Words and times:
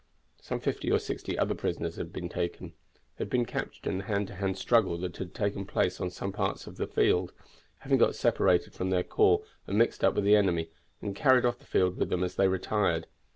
Some 0.41 0.59
fifty 0.59 0.91
or 0.91 0.97
sixty 0.97 1.37
other 1.37 1.53
prisoners 1.53 1.97
had 1.97 2.11
been 2.11 2.27
taken; 2.27 2.69
they 3.17 3.23
had 3.23 3.29
been 3.29 3.45
captured 3.45 3.85
in 3.87 3.99
the 3.99 4.03
hand 4.05 4.25
to 4.29 4.33
hand 4.37 4.57
struggle 4.57 4.97
that 4.97 5.17
had 5.17 5.35
taken 5.35 5.63
place 5.63 6.01
on 6.01 6.09
some 6.09 6.31
parts 6.31 6.65
of 6.65 6.77
the 6.77 6.87
field, 6.87 7.33
having 7.81 7.99
got 7.99 8.15
separated 8.15 8.73
from 8.73 8.89
their 8.89 9.03
corps 9.03 9.43
and 9.67 9.77
mixed 9.77 10.03
up 10.03 10.15
with 10.15 10.23
the 10.23 10.35
enemy, 10.35 10.71
and 11.03 11.15
carried 11.15 11.45
off 11.45 11.59
the 11.59 11.65
field 11.65 11.97
with 11.97 12.09
them 12.09 12.23
as 12.23 12.33
they 12.33 12.47
retired. 12.47 13.05